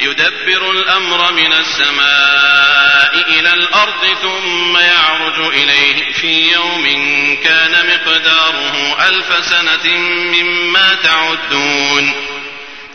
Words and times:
يدبر 0.00 0.70
الأمر 0.70 1.32
من 1.32 1.52
السماء 1.52 3.24
إلى 3.28 3.52
الأرض 3.54 4.16
ثم 4.22 4.76
يعرج 4.76 5.54
إليه 5.54 6.12
في 6.12 6.52
يوم 6.52 6.84
كان 7.44 7.72
مقداره 7.86 8.96
ألف 9.08 9.46
سنة 9.46 9.98
مما 10.08 10.94
تعدون. 11.02 12.28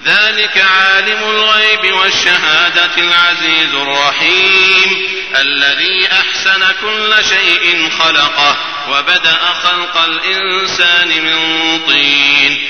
ذلك 0.05 0.57
عالم 0.57 1.23
الغيب 1.23 1.93
والشهادة 1.93 2.91
العزيز 2.97 3.73
الرحيم 3.73 5.07
الذي 5.35 6.07
أحسن 6.11 6.65
كل 6.81 7.15
شيء 7.29 7.89
خلقه 7.99 8.57
وبدأ 8.89 9.39
خلق 9.63 9.97
الإنسان 9.97 11.07
من 11.07 11.79
طين. 11.87 12.69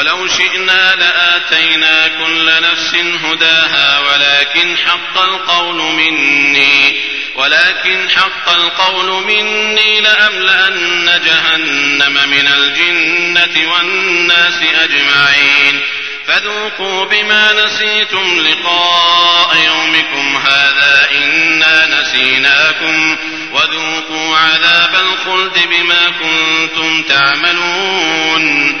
ولو 0.00 0.28
شئنا 0.28 0.96
لآتينا 0.96 2.08
كل 2.08 2.62
نفس 2.62 2.94
هداها 3.24 3.98
ولكن 3.98 4.76
حق 4.76 5.18
القول 5.18 5.76
مني 5.76 7.00
ولكن 7.36 8.10
حق 8.10 8.48
القول 8.48 9.24
مني 9.24 10.00
لأملأن 10.00 11.20
جهنم 11.24 12.30
من 12.30 12.48
الجنة 12.48 13.72
والناس 13.72 14.58
أجمعين. 14.82 15.80
فذوقوا 16.26 17.04
بما 17.04 17.52
نسيتم 17.52 18.40
لقاء 18.40 19.56
يومكم 19.66 20.36
هذا 20.36 21.08
إنا 21.12 22.00
نسيناكم. 22.00 23.16
وذوقوا 23.52 24.36
عذاب 24.36 24.94
الخلد 24.94 25.68
بما 25.68 26.10
كنتم 26.20 27.02
تعملون. 27.02 28.80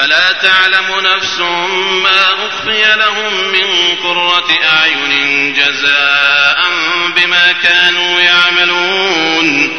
فلا 0.00 0.32
تعلم 0.32 1.00
نفس 1.00 1.38
ما 2.02 2.32
أخفي 2.46 2.96
لهم 2.96 3.34
من 3.34 3.96
قرة 4.02 4.58
أعين 4.64 5.54
جزاء 5.54 6.58
بما 7.16 7.52
كانوا 7.62 8.20
يعملون. 8.20 9.70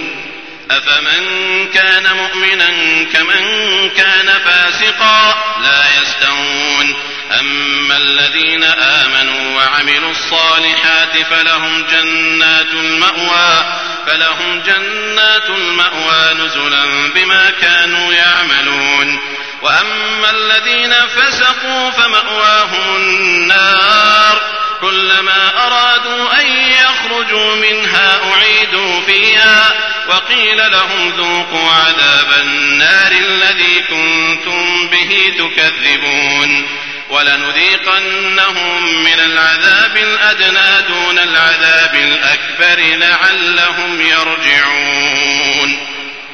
أفمن 0.72 1.68
كان 1.74 2.16
مؤمنا 2.16 2.68
كمن 3.14 3.90
كان 3.90 4.28
فاسقا 4.46 5.36
لا 5.64 6.02
يستوون. 6.02 6.96
أما 7.40 7.98
الذين 7.98 8.64
آمنوا 8.64 9.56
وعملوا 9.56 10.12
الصالحات 10.12 11.18
فلهم 11.30 11.86
جنات 11.92 12.72
المأوى 12.74 13.82
فلهم 14.08 14.62
جنات 14.62 15.50
المأوى 15.50 16.34
نزلا 16.34 17.12
بما 17.16 17.50
كانوا 17.62 18.14
يعملون. 18.14 19.20
وأما 19.62 20.30
الذين 20.30 20.94
فسقوا 21.08 21.90
فمأواهم 21.92 22.96
النار 22.96 24.42
كلما 24.82 25.66
أرادوا 25.68 26.40
أن 26.40 26.48
يخرجوا 26.48 27.56
منها 27.56 28.20
أعيدوا 28.34 29.02
فيها 29.02 29.72
وقيل 30.10 30.72
لهم 30.72 31.10
ذوقوا 31.18 31.72
عذاب 31.72 32.34
النار 32.42 33.12
الذي 33.12 33.82
كنتم 33.90 34.88
به 34.88 35.34
تكذبون 35.38 36.68
ولنذيقنهم 37.10 39.04
من 39.04 39.20
العذاب 39.20 39.98
الأدنى 39.98 40.88
دون 40.88 41.20
العذاب 41.20 41.96
الأكبر 41.96 42.80
لعلهم 42.98 44.02
يرجعون. 44.02 45.92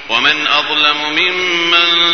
ومن 0.09 0.47
أظلم 0.47 0.97
ممن 0.97 2.06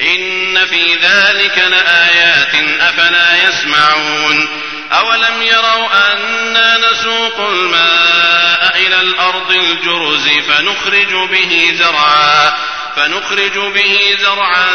إن 0.00 0.66
في 0.66 0.94
ذلك 0.94 1.58
لآيات 1.58 2.54
أفلا 2.80 3.48
يسمعون؟ 3.48 4.48
أولم 4.92 5.42
يروا 5.42 6.12
أنا 6.12 6.78
نسوق 6.90 7.40
الماء 7.40 8.72
إلى 8.76 9.00
الأرض 9.00 9.50
الجرز 9.50 10.28
فنخرج 10.48 11.28
به 11.30 11.70
زرعا 11.74 12.54
فنخرج 12.96 13.58
به 13.58 14.16
زرعا 14.18 14.66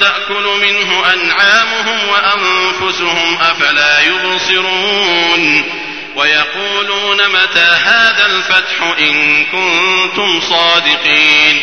تأكل 0.00 0.44
منه 0.62 1.12
أنعامهم 1.14 2.08
وأنفسهم 2.08 3.38
أفلا 3.38 4.00
يبصرون؟ 4.00 5.72
ويقولون 6.16 7.28
متى 7.28 7.68
هذا 7.84 8.26
الفتح 8.26 8.82
إن 8.98 9.44
كنتم 9.44 10.40
صادقين؟ 10.40 11.62